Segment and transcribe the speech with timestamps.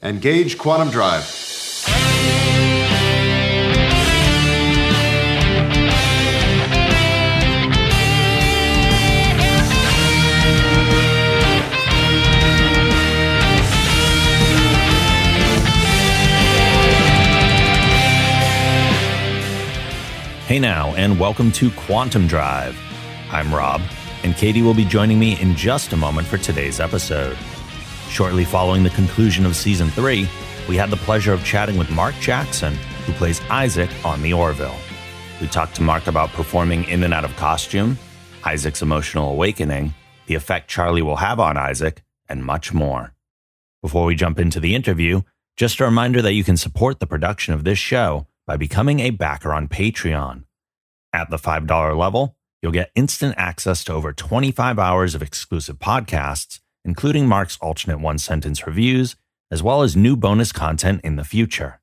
[0.00, 1.24] Engage Quantum Drive.
[20.46, 22.78] Hey now, and welcome to Quantum Drive.
[23.32, 23.82] I'm Rob,
[24.22, 27.36] and Katie will be joining me in just a moment for today's episode.
[28.08, 30.28] Shortly following the conclusion of season three,
[30.68, 32.74] we had the pleasure of chatting with Mark Jackson,
[33.06, 34.76] who plays Isaac on The Orville.
[35.40, 37.98] We talked to Mark about performing in and out of costume,
[38.44, 39.94] Isaac's emotional awakening,
[40.26, 43.14] the effect Charly will have on Isaac, and much more.
[43.82, 45.22] Before we jump into the interview,
[45.56, 49.10] just a reminder that you can support the production of this show by becoming a
[49.10, 50.44] backer on Patreon.
[51.12, 56.60] At the $5 level, you'll get instant access to over 25 hours of exclusive podcasts,
[56.88, 59.14] including Mark's alternate one sentence reviews,
[59.50, 61.80] as well as new bonus content in the future.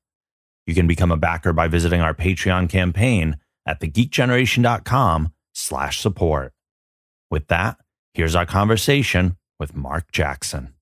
[0.66, 6.52] You can become a backer by visiting our Patreon campaign at thegeekgeneration.com slash support.
[7.30, 7.78] With that,
[8.14, 10.74] here's our conversation with Mark Jackson.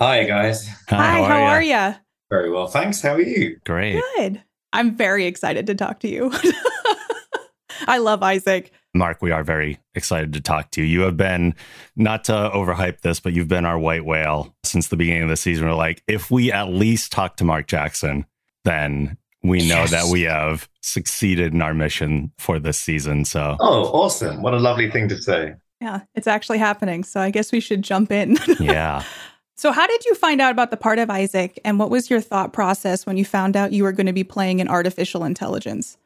[0.00, 0.68] Hi, guys.
[0.88, 1.94] Hi, how are you?
[2.28, 3.00] Very well, thanks.
[3.00, 3.58] How are you?
[3.64, 4.02] Great.
[4.16, 4.42] Good.
[4.72, 6.32] I'm very excited to talk to you.
[7.86, 8.72] I love Isaac.
[8.94, 10.86] Mark, we are very excited to talk to you.
[10.86, 11.54] You have been,
[11.96, 15.36] not to overhype this, but you've been our white whale since the beginning of the
[15.36, 15.66] season.
[15.66, 18.26] We're like, if we at least talk to Mark Jackson,
[18.64, 19.90] then we know Yes.
[19.92, 23.24] that we have succeeded in our mission for this season.
[23.24, 24.42] So, Oh, awesome.
[24.42, 25.54] What a lovely thing to say.
[25.80, 27.02] Yeah, it's actually happening.
[27.02, 28.36] So I guess we should jump in.
[28.60, 29.02] yeah.
[29.56, 31.58] so, how did you find out about the part of Isaac?
[31.64, 34.22] And what was your thought process when you found out you were going to be
[34.22, 35.96] playing an artificial intelligence?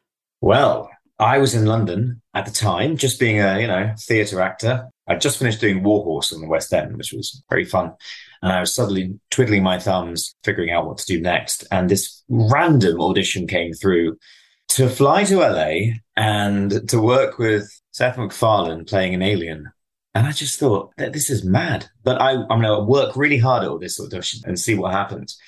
[0.41, 4.89] Well, I was in London at the time, just being a, you know, theatre actor.
[5.09, 7.92] I'd just finished doing Warhorse in the West End, which was very fun.
[8.42, 11.67] And I was suddenly twiddling my thumbs, figuring out what to do next.
[11.70, 14.19] And this random audition came through
[14.70, 19.70] to fly to LA and to work with Seth MacFarlane playing an alien.
[20.14, 21.89] And I just thought that this is mad.
[22.02, 24.92] But I, I'm going to work really hard at all this audition and see what
[24.92, 25.39] happens.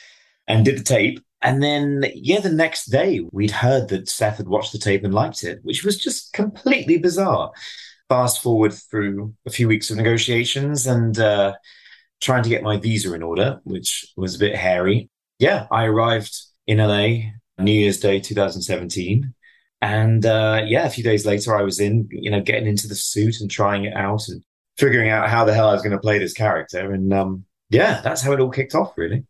[0.47, 1.21] And did the tape.
[1.41, 5.15] And then, yeah, the next day we'd heard that Seth had watched the tape and
[5.15, 7.53] liked it, which was just completely bizarre.
[8.09, 11.55] Fast forward through a few weeks of negotiations and uh,
[12.21, 15.11] trying to get my visa in order, which was a bit hairy.
[15.39, 19.35] Yeah, I arrived in LA New Year's Day 2017.
[19.81, 22.97] And uh, yeah, a few days later, I was in, you know, getting into the
[22.97, 24.43] suit and trying it out and
[24.77, 26.93] figuring out how the hell I was going to play this character.
[26.93, 29.25] And um, yeah, that's how it all kicked off, really.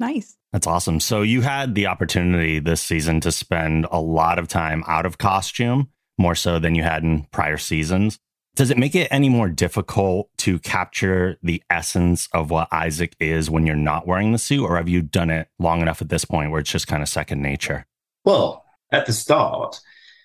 [0.00, 0.36] Nice.
[0.52, 1.00] That's awesome.
[1.00, 5.18] So, you had the opportunity this season to spend a lot of time out of
[5.18, 8.18] costume, more so than you had in prior seasons.
[8.54, 13.48] Does it make it any more difficult to capture the essence of what Isaac is
[13.48, 16.26] when you're not wearing the suit, or have you done it long enough at this
[16.26, 17.86] point where it's just kind of second nature?
[18.26, 19.80] Well, at the start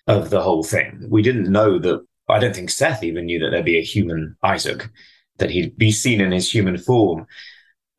[0.07, 2.05] of the whole thing, we didn't know that.
[2.27, 4.89] I don't think Seth even knew that there'd be a human Isaac,
[5.37, 7.25] that he'd be seen in his human form.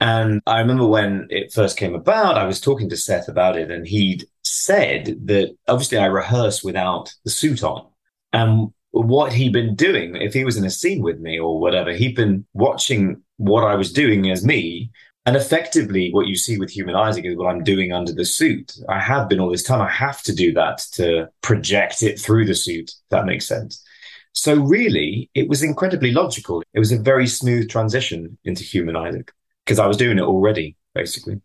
[0.00, 3.70] And I remember when it first came about, I was talking to Seth about it,
[3.70, 7.86] and he'd said that obviously I rehearsed without the suit on.
[8.32, 11.92] And what he'd been doing, if he was in a scene with me or whatever,
[11.92, 14.90] he'd been watching what I was doing as me.
[15.26, 18.76] And effectively, what you see with human Isaac is what I'm doing under the suit.
[18.88, 19.82] I have been all this time.
[19.82, 22.92] I have to do that to project it through the suit.
[23.10, 23.84] That makes sense.
[24.32, 26.62] So really, it was incredibly logical.
[26.72, 29.32] It was a very smooth transition into human Isaac
[29.68, 31.42] because I was doing it already, basically.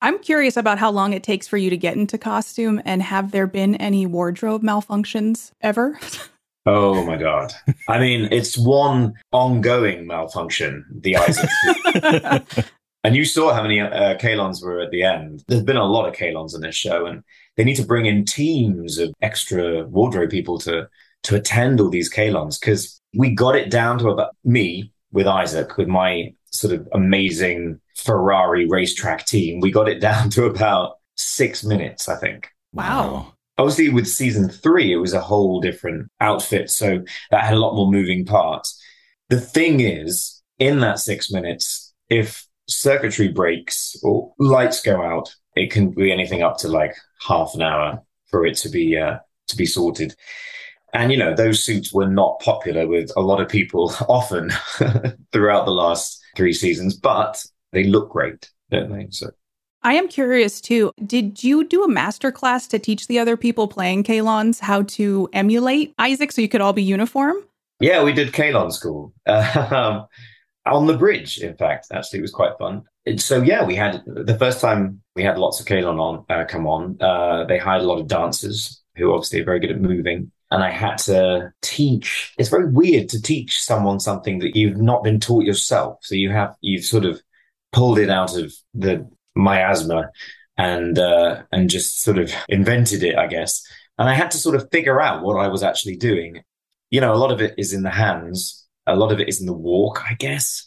[0.00, 3.32] I'm curious about how long it takes for you to get into costume and have
[3.32, 6.00] there been any wardrobe malfunctions ever?
[6.64, 7.52] Oh my god!
[7.88, 10.84] I mean, it's one ongoing malfunction.
[11.00, 11.50] The Isaac,
[13.04, 15.44] and you saw how many uh, Kaylons were at the end.
[15.48, 17.22] There's been a lot of Kaylons in this show, and
[17.56, 20.88] they need to bring in teams of extra wardrobe people to
[21.24, 25.76] to attend all these Kaylons because we got it down to about me with Isaac
[25.76, 29.60] with my sort of amazing Ferrari racetrack team.
[29.60, 32.48] We got it down to about six minutes, I think.
[32.72, 33.34] Wow.
[33.56, 36.70] Obviously, with season three, it was a whole different outfit.
[36.70, 38.80] So that had a lot more moving parts.
[39.30, 45.70] The thing is, in that six minutes, if circuitry breaks or lights go out, it
[45.70, 46.94] can be anything up to like
[47.26, 49.16] half an hour for it to be uh,
[49.48, 50.14] to be sorted.
[50.94, 54.50] And you know, those suits were not popular with a lot of people often
[55.32, 59.08] throughout the last three seasons, but they look great, don't they?
[59.10, 59.30] So
[59.82, 60.92] I am curious too.
[61.04, 65.28] Did you do a master class to teach the other people playing Kaylons how to
[65.32, 67.36] emulate Isaac so you could all be uniform?
[67.80, 69.12] Yeah, we did Kaylon school.
[69.26, 70.06] Um,
[70.66, 71.38] on the bridge.
[71.38, 72.82] In fact, actually, it was quite fun.
[73.06, 76.44] And so yeah, we had the first time we had lots of Kaylon on uh,
[76.44, 77.00] come on.
[77.00, 80.30] Uh, they hired a lot of dancers who obviously are very good at moving.
[80.50, 82.34] And I had to teach.
[82.38, 85.98] It's very weird to teach someone something that you've not been taught yourself.
[86.02, 87.20] So you have you've sort of
[87.72, 90.10] pulled it out of the miasma
[90.56, 93.62] and uh, and just sort of invented it, I guess.
[93.98, 96.42] And I had to sort of figure out what I was actually doing.
[96.90, 99.40] You know, a lot of it is in the hands, a lot of it is
[99.40, 100.66] in the walk, I guess.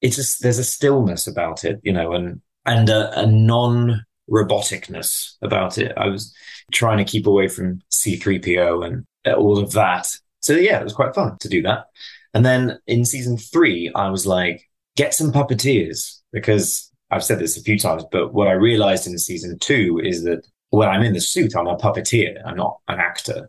[0.00, 5.34] It's just there's a stillness about it, you know, and and a, a non roboticness
[5.42, 5.92] about it.
[5.96, 6.34] I was
[6.72, 9.04] trying to keep away from C3PO and
[9.36, 10.08] all of that.
[10.40, 11.86] So yeah, it was quite fun to do that.
[12.34, 17.56] And then in season three, I was like, get some puppeteers because I've said this
[17.56, 21.14] a few times, but what I realized in season two is that when I'm in
[21.14, 22.42] the suit, I'm a puppeteer.
[22.44, 23.48] I'm not an actor.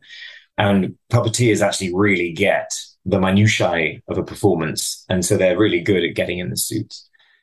[0.57, 2.73] And puppeteers actually really get
[3.05, 5.05] the minutiae of a performance.
[5.09, 6.95] And so they're really good at getting in the suit.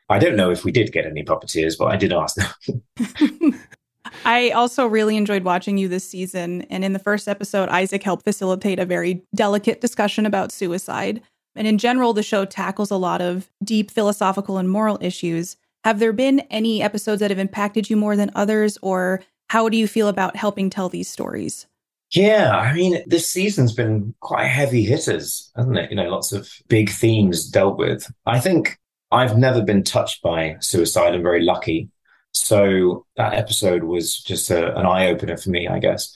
[0.08, 2.82] I don't know if we did get any puppeteers, but I did ask them.
[4.24, 6.62] I also really enjoyed watching you this season.
[6.62, 11.22] And in the first episode, Isaac helped facilitate a very delicate discussion about suicide.
[11.54, 15.56] And in general, the show tackles a lot of deep philosophical and moral issues.
[15.84, 19.76] Have there been any episodes that have impacted you more than others, or how do
[19.76, 21.66] you feel about helping tell these stories?
[22.10, 25.90] Yeah, I mean, this season's been quite heavy hitters, hasn't it?
[25.90, 28.10] You know, lots of big themes dealt with.
[28.26, 28.78] I think
[29.10, 31.14] I've never been touched by suicide.
[31.14, 31.90] I'm very lucky.
[32.32, 36.14] So that episode was just a, an eye opener for me, I guess.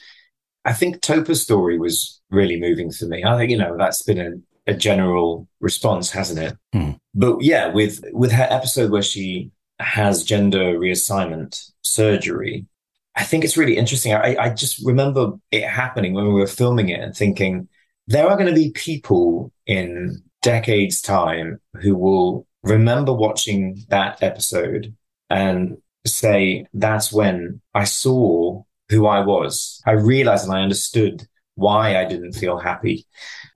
[0.65, 3.25] I think Topa's story was really moving for me.
[3.25, 6.57] I think, you know, that's been a, a general response, hasn't it?
[6.73, 6.91] Hmm.
[7.15, 12.67] But yeah, with, with her episode where she has gender reassignment surgery,
[13.17, 14.13] I think it's really interesting.
[14.13, 17.69] I, I just remember it happening when we were filming it and thinking
[18.07, 24.95] there are going to be people in decades' time who will remember watching that episode
[25.29, 29.81] and say, that's when I saw who I was.
[29.87, 33.07] I realized and I understood why I didn't feel happy.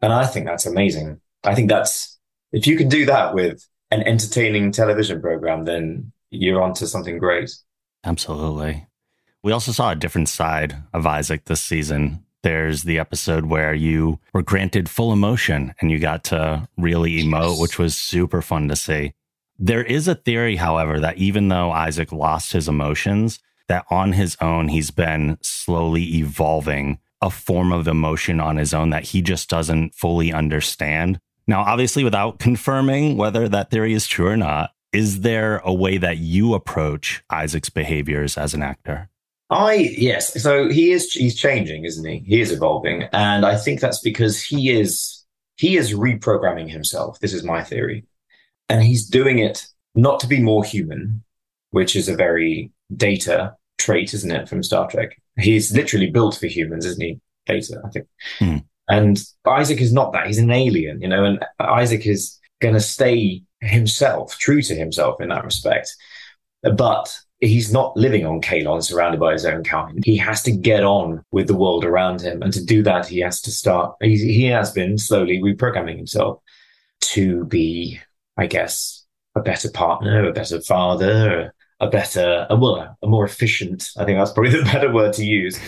[0.03, 1.21] And I think that's amazing.
[1.43, 2.19] I think that's,
[2.53, 7.51] if you can do that with an entertaining television program, then you're onto something great.
[8.05, 8.87] Absolutely.
[9.43, 12.25] We also saw a different side of Isaac this season.
[12.45, 17.53] There's the episode where you were granted full emotion and you got to really emote,
[17.53, 17.61] yes.
[17.61, 19.15] which was super fun to see.
[19.59, 23.39] There is a theory, however, that even though Isaac lost his emotions,
[23.69, 28.91] that on his own, he's been slowly evolving a form of emotion on his own
[28.91, 31.19] that he just doesn't fully understand.
[31.47, 35.97] Now, obviously, without confirming whether that theory is true or not, is there a way
[35.97, 39.09] that you approach Isaac's behaviors as an actor?
[39.55, 42.19] I yes, so he is he's changing, isn't he?
[42.27, 45.25] He is evolving, and I think that's because he is
[45.57, 47.21] he is reprogramming himself.
[47.21, 48.05] This is my theory.
[48.69, 51.23] And he's doing it not to be more human,
[51.71, 55.21] which is a very data trait, isn't it, from Star Trek?
[55.39, 57.21] He's literally built for humans, isn't he?
[57.47, 58.07] Data, I think.
[58.39, 58.57] Hmm.
[58.89, 60.27] And Isaac is not that.
[60.27, 65.21] He's an alien, you know, and Isaac is going to stay himself, true to himself
[65.21, 65.95] in that respect.
[66.63, 70.03] But he's not living on Kaylon surrounded by his own kind.
[70.05, 72.43] He has to get on with the world around him.
[72.43, 76.41] And to do that, he has to start, he, he has been slowly reprogramming himself
[77.01, 78.01] to be
[78.37, 79.05] I guess,
[79.35, 84.19] a better partner, a better father, a better, a, well, a more efficient, I think
[84.19, 85.59] that's probably the better word to use,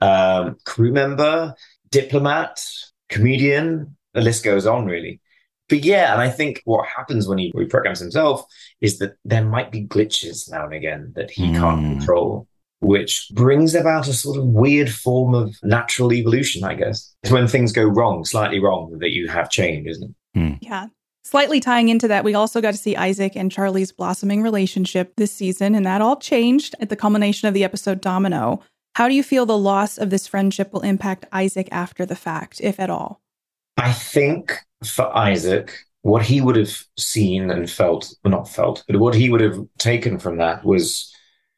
[0.00, 1.54] um, crew member,
[1.90, 2.64] diplomat,
[3.08, 5.20] comedian, the list goes on really.
[5.68, 8.44] But yeah, and I think what happens when he reprograms himself
[8.80, 11.58] is that there might be glitches now and again that he mm.
[11.58, 11.92] can't hmm.
[11.92, 12.46] control,
[12.80, 17.14] which brings about a sort of weird form of natural evolution, I guess.
[17.22, 20.38] It's when things go wrong, slightly wrong, that you have change, isn't it?
[20.38, 20.58] Mm.
[20.60, 20.88] Yeah.
[21.24, 25.32] Slightly tying into that, we also got to see Isaac and Charly's blossoming relationship this
[25.32, 28.60] season, and that all changed at the culmination of the episode Domino.
[28.94, 32.60] How do you feel the loss of this friendship will impact Isaac after the fact,
[32.60, 33.22] if at all?
[33.78, 38.98] I think for Isaac, what he would have seen and felt, well, not felt, but
[38.98, 41.12] what he would have taken from that was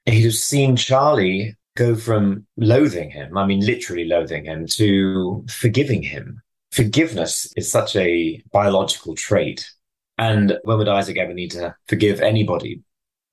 [0.05, 6.03] he'd have seen Charly go from loathing him, I mean, literally loathing him, to forgiving
[6.03, 6.41] him
[6.77, 9.69] forgiveness is such a biological trait.
[10.19, 12.83] And when would Isaac ever need to forgive anybody?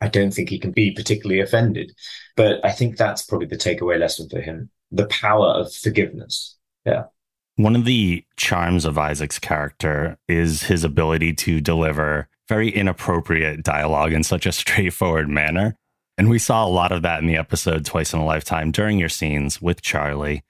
[0.01, 1.93] I don't think he can be particularly offended.
[2.35, 6.55] But I think that's probably the takeaway lesson for him the power of forgiveness.
[6.85, 7.05] Yeah.
[7.55, 14.13] One of the charms of Isaac's character is his ability to deliver very inappropriate dialogue
[14.13, 15.77] in such a straightforward manner.
[16.17, 18.99] And we saw a lot of that in the episode Twice in a Lifetime during
[18.99, 20.43] your scenes with Charly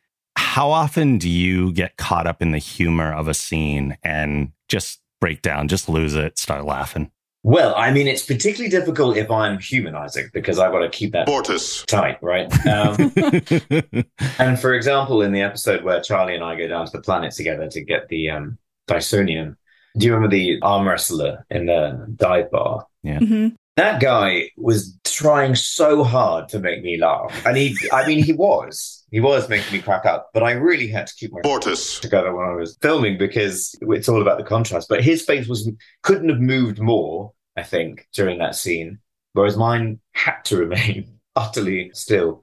[0.53, 4.99] how often do you get caught up in the humor of a scene and just
[5.19, 7.11] break down, just lose it, start laughing?
[7.43, 11.27] Well, I mean, it's particularly difficult if I'm humanizing because I've got to keep that
[11.27, 11.83] Mortis.
[11.85, 12.47] tight, right?
[12.65, 13.11] Um,
[14.39, 17.33] and for example, in the episode where Charly and I go down to the planet
[17.33, 18.57] together to get the um,
[18.87, 19.57] Dysonium,
[19.97, 22.87] do you remember the arm wrestler in the dive bar?
[23.05, 27.45] hmm That guy was trying so hard to make me laugh.
[27.45, 29.03] And he, I mean, he was.
[29.11, 31.99] He was making me crack up, but I really had to keep my Mortis.
[31.99, 34.89] together when I was filming because it's all about the contrast.
[34.89, 35.69] But his face was
[36.01, 38.99] couldn't have moved more, I think, during that scene,
[39.33, 42.41] whereas mine had to remain utterly still.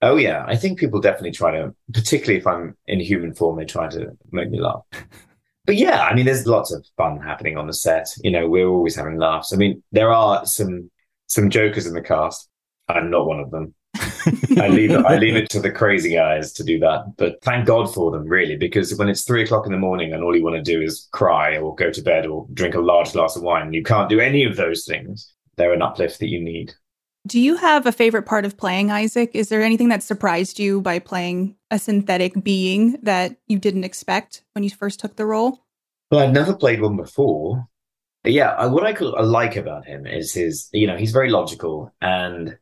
[0.00, 3.64] Oh yeah, I think people definitely try to, particularly if I'm in human form, they
[3.64, 4.82] try to make me laugh.
[5.66, 8.08] But yeah, I mean, there's lots of fun happening on the set.
[8.22, 9.52] You know, we're always having laughs.
[9.52, 10.90] I mean, there are some
[11.26, 12.48] some jokers in the cast.
[12.88, 13.74] I'm not one of them.
[13.96, 17.14] I leave it, I leave it to the crazy guys to do that.
[17.16, 20.22] But thank God for them, really, because when it's three o'clock in the morning and
[20.22, 23.12] all you want to do is cry or go to bed or drink a large
[23.12, 25.32] glass of wine, you can't do any of those things.
[25.56, 26.74] They're an uplift that you need.
[27.26, 29.32] Do you have a favorite part of playing Isaac?
[29.34, 34.44] Is there anything that surprised you by playing a synthetic being that you didn't expect
[34.52, 35.64] when you first took the role?
[36.10, 37.68] Well, I've never played one before.
[38.22, 41.12] But yeah, I, what I, could, I like about him is his, you know, he's
[41.12, 42.56] very logical and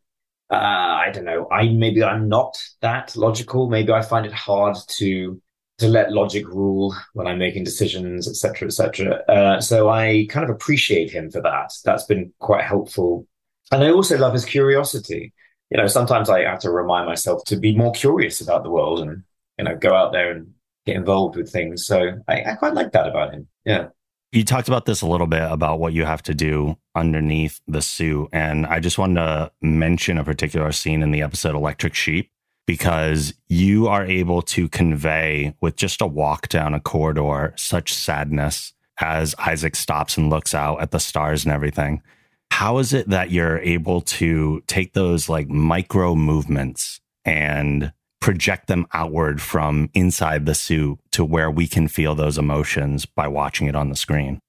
[0.50, 1.49] uh, I don't know.
[1.50, 3.69] I maybe I'm not that logical.
[3.69, 5.41] Maybe I find it hard to
[5.79, 9.15] to let logic rule when I'm making decisions, etc., etc.
[9.29, 11.73] Uh, so I kind of appreciate him for that.
[11.85, 13.26] That's been quite helpful,
[13.73, 15.33] and I also love his curiosity.
[15.71, 19.00] You know, sometimes I have to remind myself to be more curious about the world
[19.00, 19.25] and
[19.59, 20.53] you know go out there and
[20.87, 21.87] get involved with things.
[21.87, 23.49] So I, I quite like that about him.
[23.65, 23.88] Yeah.
[24.37, 27.81] You talked about this a little bit about what you have to do underneath the
[27.81, 28.28] suit.
[28.35, 32.31] And I just wanted to mention a particular scene in the episode Electric Sheep
[32.66, 38.75] because you are able to convey with just a walk down a corridor such sadness
[39.00, 42.02] as Isaac stops and looks out at the stars and everything.
[42.50, 48.87] How is it that you're able to take those like micro movements and project them
[48.92, 53.76] outward from inside the suit to where we can feel those emotions by watching it
[53.76, 54.40] on the screen?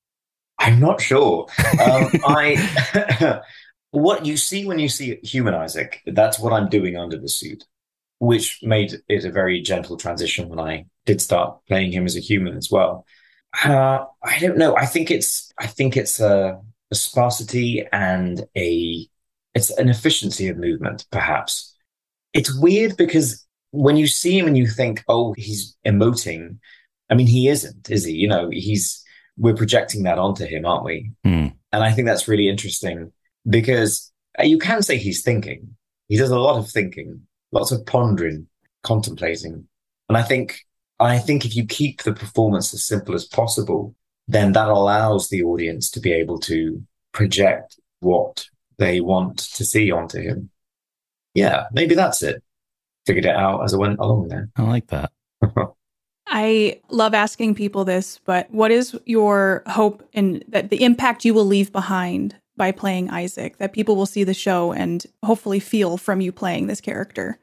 [0.59, 1.47] I'm not sure.
[1.79, 3.41] Um, I
[3.91, 7.63] what you see when you see human Isaac, that's what I'm doing under the suit,
[8.19, 12.21] which made it a very gentle transition when I did start playing him as a
[12.21, 13.05] human as well.
[13.63, 14.75] Uh, I don't know.
[14.75, 16.59] I think it's I think it's a,
[16.91, 19.07] a sparsity and a
[19.53, 21.75] it's an efficiency of movement, perhaps.
[22.33, 23.46] It's weird because
[23.77, 26.57] when you see him and you think, oh, he's emoting,
[27.09, 28.13] I mean, he isn't, is he?
[28.13, 29.03] You know, he's
[29.37, 31.11] we're projecting that onto him, aren't we?
[31.23, 31.47] Hmm.
[31.71, 33.11] And I think that's really interesting
[33.47, 35.75] because uh, you can say he's thinking.
[36.07, 38.47] He does a lot of thinking, lots of pondering,
[38.83, 39.67] contemplating.
[40.09, 40.59] And I think,
[40.99, 43.95] I think if you keep the performance as simple as possible,
[44.27, 46.81] then that allows the audience to be able to
[47.11, 50.49] project what they want to see onto him.
[51.33, 52.41] Yeah, maybe that's it.
[53.07, 54.49] Figured it out as I went along there.
[54.55, 55.11] I like that.
[56.27, 61.33] I love asking people this, but what is your hope in that the impact you
[61.33, 65.97] will leave behind by playing Isaac that people will see the show and hopefully feel
[65.97, 67.39] from you playing this character?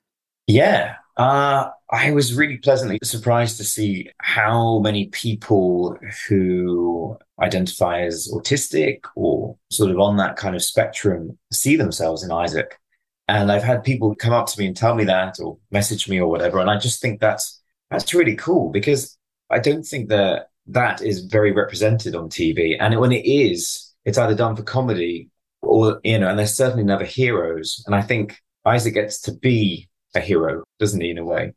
[0.46, 5.96] Yeah, uh, I was really pleasantly surprised to see how many people
[6.28, 12.32] who identify as autistic or sort of on that kind of spectrum see themselves in
[12.32, 12.78] Isaac.
[13.26, 16.20] And I've had people come up to me and tell me that or message me
[16.20, 16.58] or whatever.
[16.58, 19.16] And I just think that's that's really cool because
[19.50, 22.76] I don't think that that is very represented on TV.
[22.78, 25.30] And when it is, it's either done for comedy
[25.62, 27.82] or, you know, and they're certainly never heroes.
[27.86, 31.52] And I think Isaac gets to be a hero, doesn't he, in a way?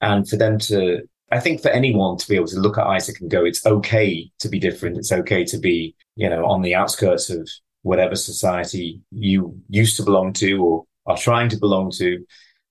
[0.00, 3.20] And for them to, I think for anyone to be able to look at Isaac
[3.20, 4.98] and go, it's okay to be different.
[4.98, 7.48] It's okay to be, you know, on the outskirts of
[7.82, 12.24] whatever society you used to belong to or are trying to belong to.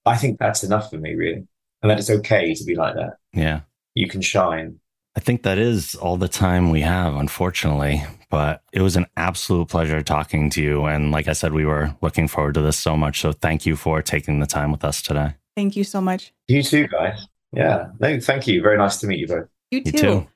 [0.06, 1.48] I think that's enough for me, really.
[1.82, 3.18] And that it's okay to be like that.
[3.34, 3.62] Yeah.
[3.94, 4.80] You can shine.
[5.18, 8.04] I think that is all the time we have, unfortunately.
[8.30, 10.86] But it was an absolute pleasure talking to you.
[10.86, 13.22] And like I said, we were looking forward to this so much.
[13.22, 15.36] So thank you for taking the time with us today.
[15.56, 16.34] Thank you so much.
[16.48, 17.28] You too, guys.
[17.54, 17.92] Yeah.
[18.00, 18.62] No, thank you.
[18.62, 19.48] Very nice to meet you both.
[19.72, 19.92] You too.
[19.92, 20.28] You too.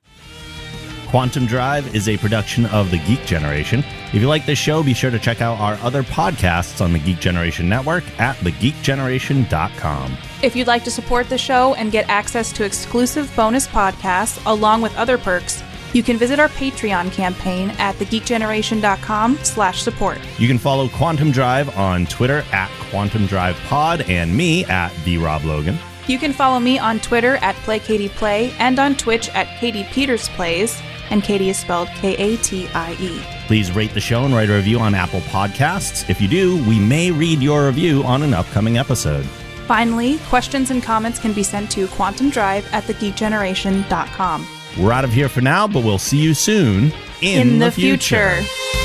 [1.09, 3.83] Quantum Drive is a production of the Geek Generation.
[4.13, 6.99] If you like this show, be sure to check out our other podcasts on the
[6.99, 10.15] Geek Generation Network at thegeekgeneration.com.
[10.43, 14.81] If you'd like to support the show and get access to exclusive bonus podcasts along
[14.83, 15.63] with other perks,
[15.93, 20.19] you can visit our Patreon campaign at thegeekgeneration.com slash support.
[20.37, 25.17] You can follow Quantum Drive on Twitter at Quantum Drive Pod and me at the
[25.17, 25.79] Rob Logan.
[26.05, 30.79] You can follow me on Twitter at PlayKatiePlay and on Twitch at Katie Peters Plays.
[31.09, 33.21] And Katie is spelled K A T I E.
[33.47, 36.09] Please rate the show and write a review on Apple Podcasts.
[36.09, 39.25] If you do, we may read your review on an upcoming episode.
[39.67, 44.47] Finally, questions and comments can be sent to quantumdrive at thegeekgeneration.com.
[44.79, 47.71] We're out of here for now, but we'll see you soon in, in the, the
[47.71, 48.35] future.
[48.35, 48.78] future.